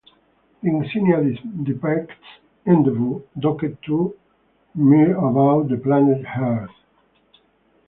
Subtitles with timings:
[0.63, 1.21] The insignia
[1.61, 2.15] depicts
[2.65, 4.15] "Endeavour" docked to
[4.73, 6.71] Mir above the planet Earth.